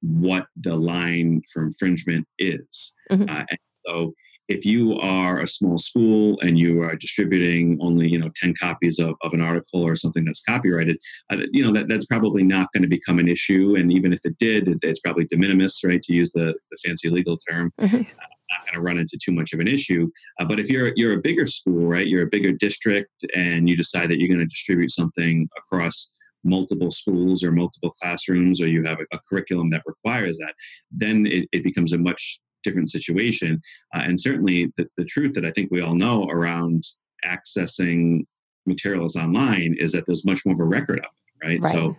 what 0.00 0.46
the 0.56 0.74
line 0.74 1.42
for 1.52 1.62
infringement 1.62 2.26
is. 2.38 2.94
Mm-hmm. 3.10 3.28
Uh, 3.28 3.44
and 3.50 3.58
so 3.86 4.14
if 4.48 4.64
you 4.64 4.98
are 5.00 5.40
a 5.40 5.48
small 5.48 5.78
school 5.78 6.38
and 6.40 6.58
you 6.58 6.82
are 6.82 6.96
distributing 6.96 7.78
only 7.80 8.08
you 8.08 8.18
know 8.18 8.30
10 8.36 8.54
copies 8.60 8.98
of, 8.98 9.14
of 9.22 9.32
an 9.32 9.40
article 9.40 9.82
or 9.82 9.96
something 9.96 10.24
that's 10.24 10.42
copyrighted 10.42 10.98
uh, 11.30 11.38
you 11.52 11.64
know 11.64 11.72
that, 11.72 11.88
that's 11.88 12.06
probably 12.06 12.42
not 12.42 12.72
going 12.72 12.82
to 12.82 12.88
become 12.88 13.18
an 13.18 13.28
issue. 13.28 13.74
And 13.76 13.92
even 13.92 14.12
if 14.12 14.20
it 14.24 14.36
did 14.38 14.68
it, 14.68 14.78
it's 14.82 15.00
probably 15.00 15.24
de 15.26 15.36
minimis 15.36 15.80
right 15.84 16.02
to 16.02 16.12
use 16.12 16.32
the, 16.32 16.54
the 16.70 16.78
fancy 16.84 17.10
legal 17.10 17.36
term. 17.36 17.72
Mm-hmm. 17.80 17.96
uh, 17.96 18.26
not 18.48 18.64
going 18.64 18.74
to 18.74 18.80
run 18.80 18.98
into 18.98 19.18
too 19.20 19.32
much 19.32 19.52
of 19.52 19.58
an 19.58 19.66
issue. 19.66 20.08
Uh, 20.38 20.44
but 20.44 20.60
if 20.60 20.70
you're 20.70 20.92
you're 20.96 21.14
a 21.14 21.20
bigger 21.20 21.46
school 21.46 21.86
right 21.86 22.06
you're 22.06 22.22
a 22.22 22.30
bigger 22.30 22.52
district 22.52 23.24
and 23.34 23.68
you 23.68 23.76
decide 23.76 24.10
that 24.10 24.18
you're 24.18 24.28
going 24.28 24.40
to 24.40 24.46
distribute 24.46 24.90
something 24.90 25.48
across 25.56 26.10
multiple 26.44 26.92
schools 26.92 27.42
or 27.42 27.50
multiple 27.50 27.90
classrooms 27.90 28.60
or 28.60 28.68
you 28.68 28.84
have 28.84 29.00
a, 29.00 29.16
a 29.16 29.18
curriculum 29.28 29.70
that 29.70 29.82
requires 29.84 30.38
that 30.38 30.54
then 30.92 31.26
it, 31.26 31.48
it 31.50 31.64
becomes 31.64 31.92
a 31.92 31.98
much 31.98 32.38
different 32.66 32.90
situation. 32.90 33.50
Uh, 33.94 34.02
and 34.06 34.16
certainly 34.28 34.58
the, 34.76 34.86
the 34.98 35.08
truth 35.14 35.32
that 35.34 35.46
I 35.48 35.52
think 35.52 35.70
we 35.70 35.80
all 35.84 35.94
know 36.04 36.18
around 36.36 36.80
accessing 37.24 38.26
materials 38.66 39.16
online 39.16 39.72
is 39.84 39.90
that 39.92 40.04
there's 40.06 40.26
much 40.30 40.42
more 40.44 40.54
of 40.54 40.60
a 40.60 40.64
record 40.78 41.00
of 41.00 41.12
it, 41.20 41.46
right? 41.46 41.60
right. 41.62 41.72
So 41.72 41.96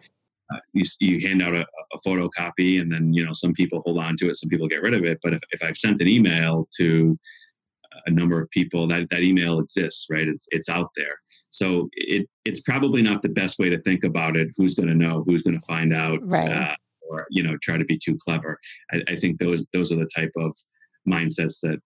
uh, 0.54 0.62
you, 0.74 0.84
you 1.00 1.28
hand 1.28 1.42
out 1.42 1.56
a, 1.56 1.66
a 1.96 2.00
photocopy 2.06 2.82
and 2.82 2.92
then, 2.92 3.14
you 3.14 3.24
know, 3.26 3.34
some 3.34 3.54
people 3.54 3.82
hold 3.86 4.00
on 4.08 4.16
to 4.18 4.30
it, 4.30 4.38
some 4.38 4.50
people 4.50 4.68
get 4.68 4.84
rid 4.88 4.94
of 4.94 5.04
it. 5.04 5.18
But 5.24 5.34
if, 5.34 5.42
if 5.56 5.64
I've 5.64 5.78
sent 5.78 6.02
an 6.02 6.08
email 6.08 6.68
to 6.78 7.18
a 8.06 8.12
number 8.12 8.42
of 8.42 8.50
people, 8.52 8.88
that, 8.88 9.10
that 9.10 9.22
email 9.22 9.60
exists, 9.60 10.08
right? 10.10 10.28
It's, 10.28 10.48
it's 10.52 10.70
out 10.70 10.92
there. 10.96 11.16
So 11.50 11.90
it, 11.94 12.28
it's 12.46 12.62
probably 12.62 13.02
not 13.02 13.22
the 13.22 13.30
best 13.42 13.58
way 13.60 13.70
to 13.70 13.80
think 13.82 14.04
about 14.04 14.38
it. 14.38 14.50
Who's 14.58 14.76
going 14.76 14.90
to 14.90 14.96
know? 15.04 15.24
Who's 15.26 15.42
going 15.42 15.60
to 15.60 15.66
find 15.66 15.94
out? 15.94 16.20
Right. 16.22 16.52
Uh, 16.52 16.76
or 17.10 17.28
you 17.30 17.44
know 17.44 17.58
try 17.62 17.78
to 17.78 17.86
be 17.86 17.98
too 17.98 18.18
clever. 18.26 18.60
I, 18.92 19.02
I 19.08 19.16
think 19.18 19.40
those 19.40 19.66
those 19.74 19.92
are 19.92 19.96
the 19.96 20.10
type 20.16 20.32
of 20.38 20.52
mindsets 21.08 21.62
that 21.62 21.80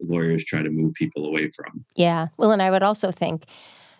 lawyers 0.00 0.44
try 0.44 0.62
to 0.62 0.70
move 0.70 0.94
people 0.94 1.26
away 1.26 1.50
from. 1.54 1.84
Yeah. 1.94 2.28
Well, 2.36 2.52
and 2.52 2.62
I 2.62 2.70
would 2.70 2.82
also 2.82 3.10
think 3.10 3.44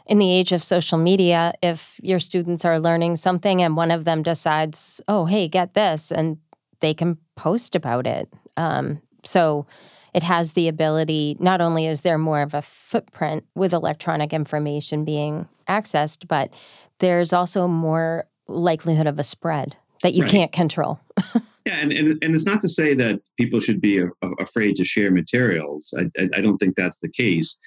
in 0.06 0.18
the 0.18 0.32
age 0.32 0.52
of 0.52 0.64
social 0.64 0.98
media, 0.98 1.52
if 1.62 1.98
your 2.02 2.18
students 2.18 2.64
are 2.64 2.80
learning 2.80 3.16
something 3.16 3.62
and 3.62 3.76
one 3.76 3.90
of 3.90 4.04
them 4.04 4.22
decides, 4.22 5.00
oh, 5.06 5.26
hey, 5.26 5.48
get 5.48 5.74
this, 5.74 6.10
and 6.10 6.38
they 6.80 6.92
can 6.92 7.18
post 7.36 7.74
about 7.76 8.06
it. 8.06 8.28
Um, 8.56 9.00
so 9.24 9.66
it 10.12 10.22
has 10.24 10.52
the 10.52 10.68
ability, 10.68 11.36
not 11.38 11.60
only 11.60 11.86
is 11.86 12.00
there 12.00 12.18
more 12.18 12.42
of 12.42 12.52
a 12.52 12.62
footprint 12.62 13.44
with 13.54 13.72
electronic 13.72 14.32
information 14.32 15.04
being 15.04 15.48
accessed, 15.68 16.26
but 16.26 16.52
there's 16.98 17.32
also 17.32 17.68
more 17.68 18.26
likelihood 18.48 19.06
of 19.06 19.18
a 19.18 19.24
spread 19.24 19.76
that 20.02 20.14
you 20.14 20.22
right. 20.22 20.30
can't 20.30 20.52
control. 20.52 21.00
yeah, 21.66 21.78
and, 21.78 21.92
and 21.92 22.22
and 22.22 22.34
it's 22.34 22.46
not 22.46 22.60
to 22.60 22.68
say 22.68 22.94
that 22.94 23.20
people 23.38 23.60
should 23.60 23.80
be 23.80 23.98
a, 23.98 24.06
a, 24.22 24.30
afraid 24.40 24.76
to 24.76 24.84
share 24.84 25.10
materials. 25.10 25.94
I, 25.98 26.10
I, 26.18 26.28
I 26.36 26.40
don't 26.40 26.58
think 26.58 26.76
that's 26.76 27.00
the 27.00 27.10
case. 27.10 27.58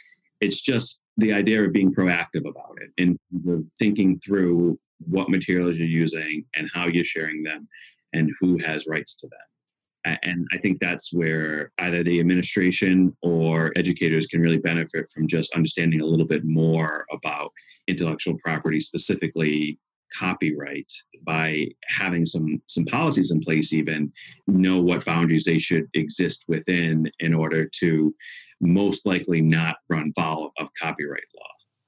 It's 0.42 0.62
just 0.62 1.01
the 1.18 1.34
idea 1.34 1.63
of 1.63 1.74
being 1.74 1.94
proactive 1.94 2.48
about 2.48 2.77
it 2.82 2.92
in 2.98 3.18
terms 3.32 3.48
of 3.48 3.65
thinking 3.80 4.20
through 4.20 4.77
what 5.00 5.30
materials 5.30 5.77
you're 5.77 5.88
using 5.88 6.46
and 6.56 6.70
how 6.74 6.88
you're 6.88 7.06
sharing 7.06 7.44
them 7.44 7.68
and 8.13 8.32
who 8.39 8.58
has 8.58 8.88
rights 8.88 9.15
to 9.18 9.27
them. 9.27 10.18
And 10.24 10.48
I 10.51 10.58
think 10.58 10.80
that's 10.80 11.12
where 11.12 11.72
either 11.80 12.04
the 12.04 12.20
administration 12.20 13.15
or 13.24 13.74
educators 13.75 14.27
can 14.27 14.39
really 14.39 14.60
benefit 14.60 15.10
from 15.12 15.27
just 15.27 15.56
understanding 15.56 16.00
a 16.00 16.06
little 16.06 16.27
bit 16.27 16.44
more 16.46 17.06
about 17.12 17.51
intellectual 17.88 18.38
property, 18.38 18.80
specifically 18.80 19.80
copyright 20.13 20.91
by 21.24 21.67
having 21.88 22.25
some 22.25 22.62
some 22.67 22.85
policies 22.85 23.31
in 23.31 23.39
place 23.39 23.74
even 23.74 24.12
know 24.47 24.81
what 24.81 25.05
boundaries 25.05 25.45
they 25.45 25.57
should 25.57 25.88
exist 25.93 26.45
within 26.47 27.09
in 27.19 27.33
order 27.33 27.69
to 27.79 28.13
most 28.62 29.05
likely 29.05 29.41
not 29.41 29.77
run 29.89 30.13
foul 30.15 30.51
of 30.57 30.67
copyright 30.81 31.24
law 31.35 31.45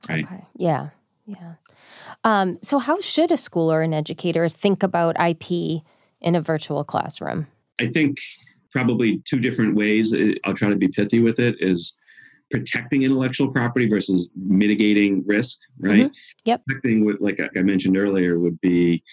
right? 0.09 0.25
Okay. 0.25 0.43
yeah. 0.57 0.89
Yeah. 1.25 1.53
Um, 2.23 2.57
so 2.61 2.79
how 2.79 3.01
should 3.01 3.31
a 3.31 3.37
school 3.37 3.71
or 3.71 3.81
an 3.81 3.93
educator 3.93 4.47
think 4.49 4.83
about 4.83 5.15
ip 5.19 5.49
in 5.49 6.35
a 6.35 6.41
virtual 6.41 6.83
classroom? 6.83 7.47
I 7.79 7.87
think 7.87 8.17
probably 8.71 9.19
two 9.25 9.39
different 9.39 9.75
ways. 9.75 10.15
I'll 10.45 10.53
try 10.53 10.69
to 10.69 10.75
be 10.75 10.87
pithy 10.87 11.19
with 11.19 11.39
it 11.39 11.55
is 11.59 11.97
protecting 12.49 13.03
intellectual 13.03 13.51
property 13.51 13.87
versus 13.87 14.29
mitigating 14.35 15.23
risk, 15.25 15.57
right? 15.79 16.05
Mm-hmm. 16.05 16.13
Yep. 16.45 16.61
Protecting 16.65 17.05
with, 17.05 17.19
like 17.19 17.39
I 17.55 17.61
mentioned 17.61 17.97
earlier, 17.97 18.39
would 18.39 18.59
be 18.61 19.03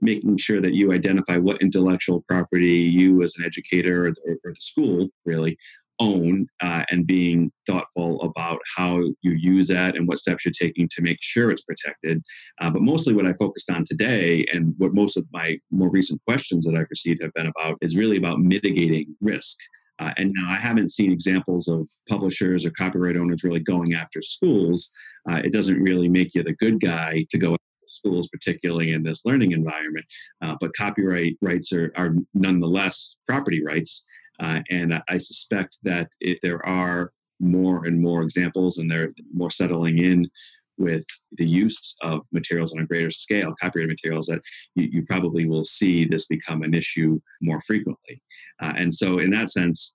making 0.00 0.36
sure 0.36 0.60
that 0.60 0.74
you 0.74 0.92
identify 0.92 1.38
what 1.38 1.62
intellectual 1.62 2.22
property 2.28 2.66
you, 2.66 3.22
as 3.22 3.34
an 3.38 3.44
educator 3.44 4.06
or, 4.06 4.08
or, 4.26 4.36
or 4.44 4.50
the 4.50 4.56
school, 4.60 5.08
really 5.24 5.56
own, 6.00 6.46
uh, 6.60 6.84
and 6.90 7.06
being 7.06 7.50
thoughtful 7.66 8.20
about 8.22 8.58
how 8.76 8.98
you 9.22 9.30
use 9.30 9.68
that 9.68 9.96
and 9.96 10.08
what 10.08 10.18
steps 10.18 10.44
you're 10.44 10.52
taking 10.52 10.88
to 10.88 11.00
make 11.00 11.18
sure 11.20 11.50
it's 11.50 11.64
protected. 11.64 12.22
Uh, 12.60 12.68
but 12.68 12.82
mostly, 12.82 13.14
what 13.14 13.26
I 13.26 13.32
focused 13.34 13.70
on 13.70 13.84
today, 13.84 14.44
and 14.52 14.74
what 14.78 14.92
most 14.92 15.16
of 15.16 15.24
my 15.32 15.58
more 15.70 15.90
recent 15.90 16.20
questions 16.26 16.66
that 16.66 16.74
I've 16.74 16.90
received 16.90 17.22
have 17.22 17.32
been 17.32 17.46
about, 17.46 17.78
is 17.80 17.96
really 17.96 18.16
about 18.16 18.40
mitigating 18.40 19.14
risk. 19.20 19.56
Uh, 19.98 20.12
and 20.16 20.32
now 20.34 20.50
I 20.50 20.56
haven't 20.56 20.90
seen 20.90 21.12
examples 21.12 21.68
of 21.68 21.88
publishers 22.08 22.64
or 22.64 22.70
copyright 22.70 23.16
owners 23.16 23.44
really 23.44 23.60
going 23.60 23.94
after 23.94 24.22
schools. 24.22 24.90
Uh, 25.28 25.40
it 25.44 25.52
doesn't 25.52 25.80
really 25.80 26.08
make 26.08 26.34
you 26.34 26.42
the 26.42 26.54
good 26.54 26.80
guy 26.80 27.24
to 27.30 27.38
go 27.38 27.52
after 27.52 27.60
schools, 27.86 28.28
particularly 28.28 28.92
in 28.92 29.02
this 29.02 29.24
learning 29.24 29.52
environment. 29.52 30.04
Uh, 30.42 30.56
but 30.60 30.74
copyright 30.76 31.36
rights 31.40 31.72
are, 31.72 31.92
are 31.96 32.14
nonetheless 32.34 33.16
property 33.26 33.64
rights. 33.64 34.04
Uh, 34.40 34.60
and 34.70 35.00
I, 35.08 35.18
suspect 35.18 35.78
that 35.84 36.08
if 36.20 36.40
there 36.40 36.64
are 36.66 37.12
more 37.38 37.86
and 37.86 38.02
more 38.02 38.22
examples 38.22 38.78
and 38.78 38.90
they're 38.90 39.12
more 39.32 39.50
settling 39.50 39.98
in 39.98 40.28
with 40.76 41.04
the 41.32 41.46
use 41.46 41.94
of 42.02 42.26
materials 42.32 42.72
on 42.72 42.82
a 42.82 42.86
greater 42.86 43.10
scale, 43.10 43.54
copyrighted 43.60 43.90
materials, 43.90 44.26
that 44.26 44.40
you, 44.74 44.88
you 44.90 45.02
probably 45.06 45.46
will 45.46 45.64
see 45.64 46.04
this 46.04 46.26
become 46.26 46.62
an 46.62 46.74
issue 46.74 47.20
more 47.40 47.60
frequently. 47.60 48.13
Uh, 48.60 48.72
and 48.76 48.94
so, 48.94 49.18
in 49.18 49.30
that 49.30 49.50
sense, 49.50 49.94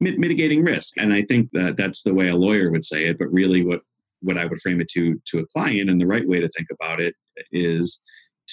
mit- 0.00 0.18
mitigating 0.18 0.64
risk. 0.64 0.94
And 0.98 1.12
I 1.12 1.22
think 1.22 1.50
that 1.52 1.76
that's 1.76 2.02
the 2.02 2.14
way 2.14 2.28
a 2.28 2.36
lawyer 2.36 2.70
would 2.70 2.84
say 2.84 3.06
it. 3.06 3.18
But 3.18 3.32
really, 3.32 3.64
what 3.64 3.80
what 4.22 4.36
I 4.36 4.46
would 4.46 4.60
frame 4.60 4.80
it 4.80 4.88
to 4.90 5.20
to 5.26 5.38
a 5.40 5.46
client, 5.46 5.90
and 5.90 6.00
the 6.00 6.06
right 6.06 6.26
way 6.26 6.40
to 6.40 6.48
think 6.48 6.68
about 6.70 7.00
it 7.00 7.14
is 7.52 8.02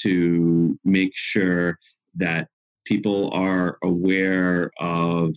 to 0.04 0.78
make 0.84 1.12
sure 1.16 1.78
that 2.16 2.48
people 2.86 3.30
are 3.32 3.78
aware 3.84 4.72
of 4.80 5.36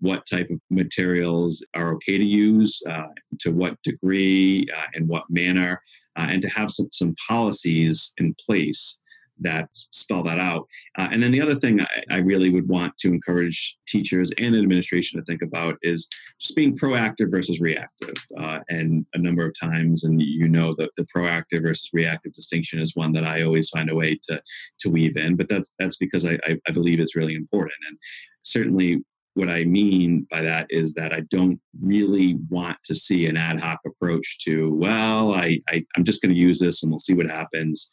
what 0.00 0.26
type 0.26 0.50
of 0.50 0.60
materials 0.70 1.64
are 1.74 1.94
okay 1.94 2.18
to 2.18 2.24
use, 2.24 2.82
uh, 2.88 3.06
to 3.40 3.50
what 3.50 3.80
degree, 3.82 4.66
uh, 4.76 4.86
in 4.94 5.06
what 5.06 5.24
manner, 5.30 5.80
uh, 6.16 6.26
and 6.28 6.42
to 6.42 6.48
have 6.48 6.70
some, 6.70 6.88
some 6.90 7.14
policies 7.28 8.12
in 8.18 8.34
place 8.44 8.98
that 9.40 9.68
spell 9.72 10.22
that 10.22 10.38
out. 10.38 10.66
Uh, 10.98 11.08
and 11.10 11.22
then 11.22 11.32
the 11.32 11.40
other 11.40 11.54
thing 11.54 11.80
I, 11.80 12.02
I, 12.10 12.16
really 12.18 12.50
would 12.50 12.68
want 12.68 12.96
to 12.98 13.08
encourage 13.08 13.76
teachers 13.86 14.30
and 14.38 14.54
administration 14.54 15.18
to 15.18 15.24
think 15.24 15.42
about 15.42 15.76
is 15.82 16.08
just 16.40 16.54
being 16.54 16.76
proactive 16.76 17.30
versus 17.30 17.60
reactive. 17.60 18.14
Uh, 18.38 18.60
and 18.68 19.06
a 19.14 19.18
number 19.18 19.46
of 19.46 19.54
times, 19.58 20.04
and 20.04 20.20
you 20.20 20.48
know 20.48 20.72
that 20.78 20.90
the 20.96 21.06
proactive 21.14 21.62
versus 21.62 21.90
reactive 21.92 22.32
distinction 22.32 22.80
is 22.80 22.94
one 22.94 23.12
that 23.12 23.26
I 23.26 23.42
always 23.42 23.68
find 23.68 23.90
a 23.90 23.94
way 23.94 24.18
to 24.28 24.40
to 24.80 24.90
weave 24.90 25.16
in. 25.16 25.36
But 25.36 25.48
that's 25.48 25.70
that's 25.78 25.96
because 25.96 26.24
I, 26.24 26.38
I, 26.44 26.58
I 26.68 26.72
believe 26.72 27.00
it's 27.00 27.16
really 27.16 27.34
important. 27.34 27.74
And 27.88 27.98
certainly 28.42 29.02
what 29.34 29.48
I 29.48 29.64
mean 29.64 30.26
by 30.30 30.42
that 30.42 30.66
is 30.68 30.94
that 30.94 31.12
I 31.12 31.20
don't 31.30 31.58
really 31.80 32.38
want 32.50 32.76
to 32.84 32.94
see 32.94 33.26
an 33.26 33.36
ad 33.36 33.60
hoc 33.60 33.80
approach 33.86 34.38
to, 34.44 34.70
well, 34.74 35.32
I, 35.32 35.60
I, 35.70 35.84
am 35.96 36.04
just 36.04 36.20
going 36.20 36.34
to 36.34 36.40
use 36.40 36.58
this 36.58 36.82
and 36.82 36.92
we'll 36.92 36.98
see 36.98 37.14
what 37.14 37.30
happens. 37.30 37.90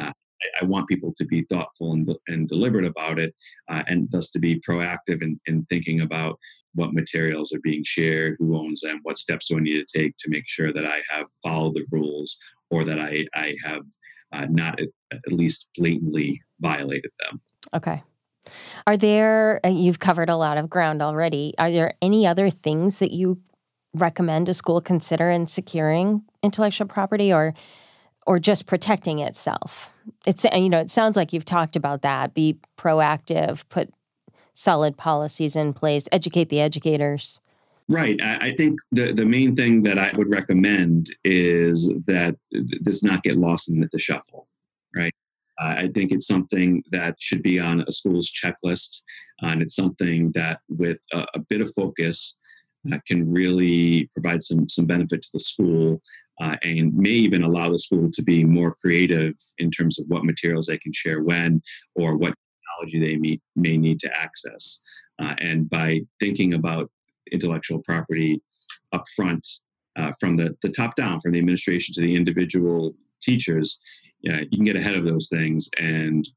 Uh, 0.00 0.12
I, 0.42 0.62
I 0.62 0.64
want 0.64 0.88
people 0.88 1.12
to 1.16 1.24
be 1.24 1.42
thoughtful 1.42 1.92
and, 1.92 2.10
and 2.28 2.48
deliberate 2.48 2.84
about 2.84 3.18
it, 3.18 3.34
uh, 3.68 3.82
and 3.86 4.08
thus 4.10 4.30
to 4.32 4.38
be 4.38 4.60
proactive 4.60 5.22
in, 5.22 5.40
in 5.46 5.66
thinking 5.70 6.00
about 6.00 6.38
what 6.74 6.94
materials 6.94 7.52
are 7.52 7.60
being 7.60 7.82
shared, 7.84 8.36
who 8.38 8.56
owns 8.56 8.80
them, 8.80 9.00
what 9.02 9.18
steps 9.18 9.48
do 9.48 9.56
I 9.56 9.60
need 9.60 9.84
to 9.86 9.98
take 9.98 10.16
to 10.18 10.30
make 10.30 10.44
sure 10.46 10.72
that 10.72 10.84
I 10.84 11.02
have 11.10 11.26
followed 11.42 11.74
the 11.74 11.86
rules 11.90 12.38
or 12.70 12.84
that 12.84 13.00
I, 13.00 13.26
I 13.34 13.56
have 13.64 13.82
uh, 14.32 14.46
not 14.48 14.80
at, 14.80 14.88
at 15.12 15.32
least 15.32 15.66
blatantly 15.76 16.40
violated 16.60 17.10
them. 17.22 17.40
Okay. 17.74 18.02
Are 18.86 18.96
there, 18.96 19.60
you've 19.64 19.98
covered 19.98 20.30
a 20.30 20.36
lot 20.36 20.56
of 20.56 20.70
ground 20.70 21.02
already. 21.02 21.54
Are 21.58 21.70
there 21.70 21.94
any 22.00 22.26
other 22.26 22.50
things 22.50 22.98
that 22.98 23.12
you 23.12 23.40
recommend 23.92 24.48
a 24.48 24.54
school 24.54 24.80
consider 24.80 25.30
in 25.30 25.46
securing 25.46 26.22
intellectual 26.42 26.86
property 26.86 27.32
or 27.32 27.54
or 28.30 28.38
just 28.38 28.68
protecting 28.68 29.18
itself? 29.18 29.90
It's 30.24 30.44
you 30.44 30.68
know, 30.68 30.78
it 30.78 30.88
sounds 30.88 31.16
like 31.16 31.32
you've 31.32 31.44
talked 31.44 31.74
about 31.74 32.02
that. 32.02 32.32
Be 32.32 32.58
proactive, 32.78 33.64
put 33.68 33.92
solid 34.54 34.96
policies 34.96 35.56
in 35.56 35.72
place, 35.72 36.04
educate 36.12 36.48
the 36.48 36.60
educators. 36.60 37.40
Right. 37.88 38.22
I, 38.22 38.54
think 38.54 38.78
the, 38.92 39.10
the 39.12 39.26
main 39.26 39.56
thing 39.56 39.82
that 39.82 39.98
I 39.98 40.12
would 40.16 40.30
recommend 40.30 41.08
is 41.24 41.90
that 42.06 42.36
this 42.52 43.02
not 43.02 43.24
get 43.24 43.34
lost 43.34 43.68
in 43.68 43.88
the 43.90 43.98
shuffle, 43.98 44.46
right? 44.94 45.12
Uh, 45.60 45.74
I 45.78 45.88
think 45.92 46.12
it's 46.12 46.28
something 46.28 46.84
that 46.92 47.16
should 47.18 47.42
be 47.42 47.58
on 47.58 47.80
a 47.80 47.90
school's 47.90 48.30
checklist, 48.30 49.00
uh, 49.42 49.46
and 49.46 49.60
it's 49.60 49.74
something 49.74 50.30
that, 50.36 50.60
with 50.68 50.98
a, 51.12 51.26
a 51.34 51.40
bit 51.40 51.60
of 51.60 51.74
focus, 51.74 52.36
uh, 52.92 52.98
can 53.08 53.30
really 53.30 54.08
provide 54.14 54.42
some 54.44 54.68
some 54.68 54.86
benefit 54.86 55.22
to 55.22 55.28
the 55.32 55.40
school, 55.40 56.00
uh, 56.40 56.56
and 56.62 56.94
may 56.94 57.10
even 57.10 57.42
allow 57.42 57.70
the 57.70 57.78
school 57.78 58.10
to 58.12 58.22
be 58.22 58.44
more 58.44 58.74
creative 58.80 59.34
in 59.58 59.70
terms 59.70 59.98
of 59.98 60.06
what 60.08 60.24
materials 60.24 60.66
they 60.66 60.78
can 60.78 60.92
share 60.92 61.22
when, 61.22 61.62
or 61.94 62.16
what 62.16 62.34
technology 62.80 62.98
they 62.98 63.16
may, 63.16 63.38
may 63.56 63.76
need 63.76 64.00
to 64.00 64.10
access. 64.16 64.80
Uh, 65.20 65.34
and 65.38 65.68
by 65.68 66.00
thinking 66.18 66.54
about 66.54 66.90
intellectual 67.30 67.80
property 67.80 68.42
up 68.92 69.04
front, 69.14 69.46
uh, 69.96 70.12
from 70.18 70.36
the, 70.36 70.56
the 70.62 70.68
top 70.70 70.94
down, 70.96 71.20
from 71.20 71.32
the 71.32 71.38
administration 71.38 71.92
to 71.94 72.00
the 72.00 72.14
individual 72.14 72.94
teachers, 73.20 73.80
yeah, 74.22 74.40
you 74.40 74.56
can 74.58 74.64
get 74.64 74.76
ahead 74.76 74.96
of 74.96 75.06
those 75.06 75.28
things 75.28 75.68
and 75.78 76.28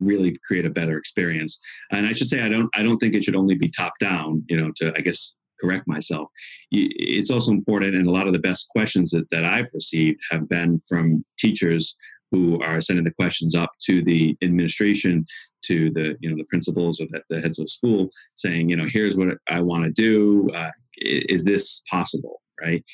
really 0.00 0.38
create 0.46 0.64
a 0.64 0.70
better 0.70 0.96
experience. 0.96 1.60
And 1.92 2.06
I 2.06 2.12
should 2.12 2.28
say, 2.28 2.40
I 2.40 2.48
don't, 2.48 2.68
I 2.74 2.82
don't 2.82 2.98
think 2.98 3.14
it 3.14 3.24
should 3.24 3.36
only 3.36 3.54
be 3.54 3.68
top 3.68 3.92
down. 4.00 4.42
You 4.48 4.56
know, 4.56 4.72
to 4.76 4.94
I 4.96 5.00
guess 5.02 5.35
correct 5.60 5.86
myself. 5.86 6.28
It's 6.70 7.30
also 7.30 7.52
important, 7.52 7.94
and 7.94 8.06
a 8.06 8.12
lot 8.12 8.26
of 8.26 8.32
the 8.32 8.38
best 8.38 8.68
questions 8.70 9.10
that, 9.10 9.30
that 9.30 9.44
I've 9.44 9.68
received 9.72 10.20
have 10.30 10.48
been 10.48 10.80
from 10.88 11.24
teachers 11.38 11.96
who 12.32 12.60
are 12.60 12.80
sending 12.80 13.04
the 13.04 13.12
questions 13.12 13.54
up 13.54 13.70
to 13.84 14.02
the 14.02 14.36
administration, 14.42 15.24
to 15.64 15.90
the 15.90 16.16
you 16.20 16.30
know 16.30 16.36
the 16.36 16.44
principals 16.44 17.00
or 17.00 17.06
the, 17.10 17.22
the 17.30 17.40
heads 17.40 17.58
of 17.58 17.70
school, 17.70 18.08
saying, 18.34 18.68
you 18.68 18.76
know, 18.76 18.86
here's 18.90 19.16
what 19.16 19.28
I 19.48 19.60
want 19.60 19.84
to 19.84 19.90
do. 19.90 20.48
Uh, 20.54 20.70
is 20.98 21.44
this 21.44 21.82
possible? 21.90 22.40
Right? 22.60 22.84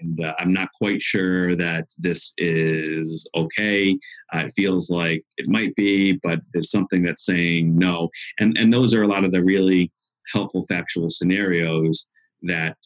and 0.00 0.24
uh, 0.24 0.34
I'm 0.38 0.52
not 0.52 0.72
quite 0.72 1.02
sure 1.02 1.54
that 1.56 1.86
this 1.98 2.32
is 2.38 3.28
okay. 3.34 3.98
Uh, 4.32 4.44
it 4.46 4.52
feels 4.54 4.90
like 4.90 5.24
it 5.36 5.48
might 5.48 5.74
be, 5.74 6.12
but 6.22 6.40
there's 6.52 6.70
something 6.70 7.02
that's 7.02 7.24
saying 7.24 7.76
no. 7.76 8.10
And 8.38 8.56
and 8.58 8.72
those 8.72 8.94
are 8.94 9.02
a 9.02 9.08
lot 9.08 9.24
of 9.24 9.32
the 9.32 9.42
really 9.42 9.90
helpful 10.32 10.64
factual 10.68 11.10
scenarios 11.10 12.08
that 12.42 12.76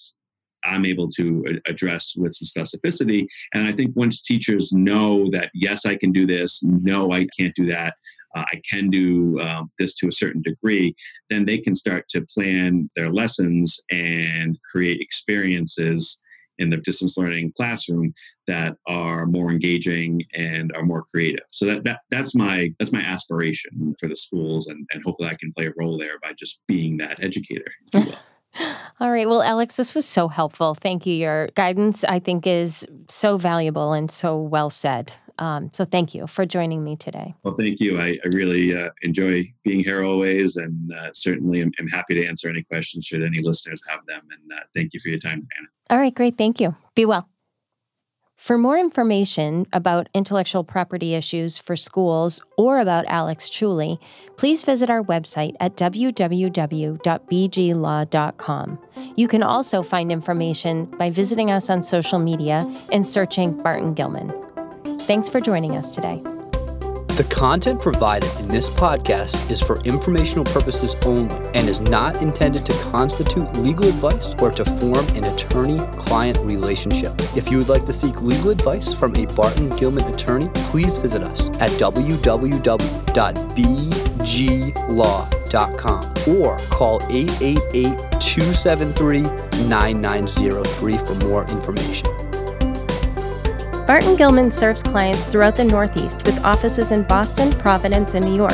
I'm 0.64 0.86
able 0.86 1.08
to 1.16 1.60
address 1.66 2.14
with 2.16 2.34
some 2.34 2.46
specificity. 2.46 3.26
And 3.52 3.66
I 3.66 3.72
think 3.72 3.96
once 3.96 4.22
teachers 4.22 4.72
know 4.72 5.28
that 5.30 5.50
yes, 5.54 5.84
I 5.84 5.96
can 5.96 6.12
do 6.12 6.26
this, 6.26 6.62
no, 6.62 7.12
I 7.12 7.26
can't 7.38 7.54
do 7.54 7.66
that. 7.66 7.94
Uh, 8.34 8.44
I 8.50 8.62
can 8.70 8.88
do 8.88 9.38
um, 9.40 9.70
this 9.78 9.94
to 9.96 10.08
a 10.08 10.12
certain 10.12 10.40
degree, 10.40 10.94
then 11.28 11.44
they 11.44 11.58
can 11.58 11.74
start 11.74 12.08
to 12.10 12.24
plan 12.34 12.88
their 12.96 13.12
lessons 13.12 13.78
and 13.90 14.58
create 14.70 15.02
experiences 15.02 16.21
in 16.62 16.70
the 16.70 16.76
distance 16.76 17.18
learning 17.18 17.52
classroom 17.56 18.14
that 18.46 18.76
are 18.86 19.26
more 19.26 19.50
engaging 19.50 20.22
and 20.34 20.72
are 20.74 20.84
more 20.84 21.04
creative. 21.10 21.44
So 21.48 21.66
that, 21.66 21.84
that 21.84 22.00
that's 22.10 22.34
my 22.34 22.72
that's 22.78 22.92
my 22.92 23.00
aspiration 23.00 23.94
for 23.98 24.08
the 24.08 24.16
schools, 24.16 24.68
and, 24.68 24.86
and 24.92 25.02
hopefully 25.04 25.28
I 25.28 25.34
can 25.34 25.52
play 25.52 25.66
a 25.66 25.72
role 25.76 25.98
there 25.98 26.18
by 26.22 26.32
just 26.32 26.60
being 26.66 26.96
that 26.98 27.22
educator. 27.22 27.72
All 29.00 29.10
right. 29.10 29.26
Well, 29.26 29.42
Alex, 29.42 29.76
this 29.76 29.94
was 29.94 30.06
so 30.06 30.28
helpful. 30.28 30.74
Thank 30.74 31.06
you. 31.06 31.14
Your 31.14 31.48
guidance, 31.54 32.04
I 32.04 32.18
think, 32.18 32.46
is 32.46 32.86
so 33.08 33.38
valuable 33.38 33.92
and 33.92 34.10
so 34.10 34.36
well 34.36 34.70
said. 34.70 35.12
Um, 35.38 35.70
so 35.72 35.84
thank 35.84 36.14
you 36.14 36.26
for 36.26 36.46
joining 36.46 36.84
me 36.84 36.96
today. 36.96 37.34
Well, 37.42 37.54
thank 37.54 37.80
you. 37.80 38.00
I, 38.00 38.14
I 38.24 38.28
really 38.34 38.76
uh, 38.76 38.90
enjoy 39.02 39.52
being 39.64 39.80
here 39.80 40.04
always, 40.04 40.56
and 40.56 40.92
uh, 40.92 41.10
certainly 41.14 41.62
am, 41.62 41.72
am, 41.78 41.88
happy 41.88 42.14
to 42.14 42.26
answer 42.26 42.48
any 42.48 42.62
questions 42.62 43.06
should 43.06 43.22
any 43.22 43.40
listeners 43.40 43.82
have 43.88 44.00
them. 44.06 44.22
And 44.30 44.52
uh, 44.52 44.62
thank 44.74 44.94
you 44.94 45.00
for 45.00 45.08
your 45.08 45.18
time, 45.18 45.46
Anna. 45.58 45.68
All 45.90 45.98
right, 45.98 46.14
great. 46.14 46.38
Thank 46.38 46.60
you. 46.60 46.74
Be 46.94 47.04
well. 47.04 47.28
For 48.42 48.58
more 48.58 48.76
information 48.76 49.66
about 49.72 50.08
intellectual 50.14 50.64
property 50.64 51.14
issues 51.14 51.58
for 51.58 51.76
schools 51.76 52.42
or 52.58 52.80
about 52.80 53.04
Alex 53.06 53.48
Trulli, 53.48 54.00
please 54.36 54.64
visit 54.64 54.90
our 54.90 55.00
website 55.00 55.54
at 55.60 55.76
www.bglaw.com. 55.76 56.98
You 59.16 59.28
can 59.28 59.44
also 59.44 59.84
find 59.84 60.10
information 60.10 60.86
by 60.98 61.10
visiting 61.10 61.52
us 61.52 61.70
on 61.70 61.84
social 61.84 62.18
media 62.18 62.68
and 62.90 63.06
searching 63.06 63.62
Barton 63.62 63.94
Gilman. 63.94 64.32
Thanks 65.06 65.28
for 65.28 65.40
joining 65.40 65.76
us 65.76 65.94
today. 65.96 66.22
The 67.16 67.26
content 67.28 67.80
provided 67.80 68.30
in 68.38 68.46
this 68.48 68.70
podcast 68.70 69.50
is 69.50 69.60
for 69.60 69.80
informational 69.80 70.44
purposes 70.44 70.94
only 71.04 71.34
and 71.54 71.68
is 71.68 71.80
not 71.80 72.22
intended 72.22 72.64
to 72.66 72.72
constitute 72.84 73.52
legal 73.56 73.88
advice 73.88 74.32
or 74.40 74.52
to 74.52 74.64
form 74.64 75.04
an 75.16 75.24
attorney 75.24 75.78
client 75.98 76.38
relationship. 76.38 77.12
If 77.36 77.50
you 77.50 77.58
would 77.58 77.68
like 77.68 77.84
to 77.86 77.92
seek 77.92 78.22
legal 78.22 78.50
advice 78.50 78.94
from 78.94 79.16
a 79.16 79.26
Barton 79.34 79.68
Gilman 79.76 80.04
attorney, 80.14 80.48
please 80.70 80.96
visit 80.98 81.22
us 81.22 81.50
at 81.60 81.72
www.bglaw.com 81.72 82.84
or 86.38 86.58
call 86.70 87.02
888 87.10 88.20
273 88.20 89.20
9903 89.68 90.96
for 90.98 91.14
more 91.26 91.42
information. 91.48 92.21
Barton 93.86 94.14
Gilman 94.14 94.52
serves 94.52 94.80
clients 94.80 95.24
throughout 95.26 95.56
the 95.56 95.64
Northeast 95.64 96.24
with 96.24 96.44
offices 96.44 96.92
in 96.92 97.02
Boston, 97.02 97.50
Providence, 97.58 98.14
and 98.14 98.24
New 98.24 98.36
York, 98.36 98.52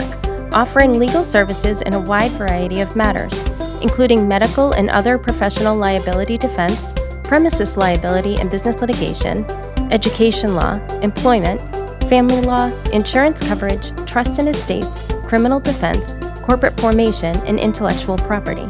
offering 0.55 0.99
legal 0.99 1.23
services 1.23 1.83
in 1.83 1.93
a 1.93 2.01
wide 2.01 2.33
variety 2.33 2.81
of 2.81 2.97
matters, 2.97 3.39
including 3.83 4.27
medical 4.27 4.73
and 4.73 4.89
other 4.89 5.19
professional 5.19 5.77
liability 5.77 6.39
defense, 6.39 6.95
premises 7.25 7.77
liability 7.77 8.37
and 8.41 8.51
business 8.51 8.81
litigation, 8.81 9.45
education 9.91 10.55
law, 10.55 10.81
employment, 11.03 11.61
family 12.09 12.41
law, 12.41 12.73
insurance 12.95 13.47
coverage, 13.47 13.95
trust 14.07 14.39
and 14.39 14.49
estates, 14.49 15.13
criminal 15.27 15.61
defense, 15.61 16.15
corporate 16.43 16.81
formation, 16.81 17.37
and 17.47 17.61
intellectual 17.61 18.17
property. 18.17 18.67